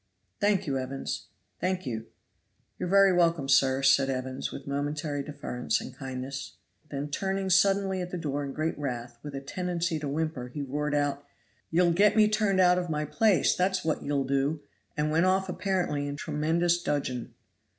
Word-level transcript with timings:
"Thank 0.39 0.65
you, 0.65 0.79
Evans, 0.79 1.27
thank 1.59 1.85
you!" 1.85 2.07
"You 2.79 2.87
are 2.87 2.89
very 2.89 3.13
welcome, 3.13 3.47
sir," 3.47 3.83
said 3.83 4.09
Evans, 4.09 4.51
with 4.51 4.65
momentary 4.65 5.21
deference 5.21 5.79
and 5.79 5.95
kindness. 5.95 6.55
Then 6.89 7.11
turning 7.11 7.51
suddenly 7.51 8.01
at 8.01 8.09
the 8.09 8.17
door 8.17 8.43
in 8.43 8.51
great 8.51 8.75
wrath, 8.79 9.19
with 9.21 9.35
a 9.35 9.41
tendency 9.41 9.99
to 9.99 10.07
whimper, 10.07 10.47
he 10.47 10.63
roared 10.63 10.95
out, 10.95 11.23
"Ye'll 11.69 11.91
get 11.93 12.15
me 12.15 12.27
turned 12.27 12.59
out 12.59 12.79
of 12.79 12.89
my 12.89 13.05
place, 13.05 13.55
that's 13.55 13.85
what 13.85 14.01
ye'll 14.01 14.23
do!" 14.23 14.61
and 14.97 15.11
went 15.11 15.27
off 15.27 15.47
apparently 15.49 16.07
in 16.07 16.15
tremendous 16.15 16.81
dudgeon. 16.81 17.35